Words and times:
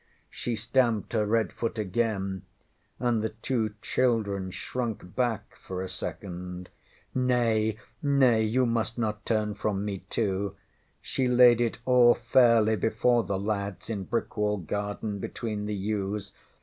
ŌĆÖ 0.01 0.29
She 0.31 0.55
stamped 0.55 1.13
her 1.13 1.27
red 1.27 1.53
foot 1.53 1.77
again, 1.77 2.41
and 2.99 3.21
the 3.21 3.29
two 3.29 3.75
children 3.83 4.49
shrunk 4.49 5.15
back 5.15 5.55
for 5.63 5.83
a 5.83 5.89
second. 5.89 6.69
ŌĆśNay, 7.15 7.77
nay. 8.01 8.41
You 8.43 8.65
must 8.65 8.97
not 8.97 9.23
turn 9.27 9.53
from 9.53 9.85
me 9.85 9.99
too! 10.09 10.55
She 11.03 11.27
laid 11.27 11.61
it 11.61 11.77
all 11.85 12.15
fairly 12.15 12.75
before 12.75 13.23
the 13.23 13.37
lads 13.37 13.91
in 13.91 14.05
Brickwall 14.05 14.65
garden 14.65 15.19
between 15.19 15.67
the 15.67 15.75
yews. 15.75 16.31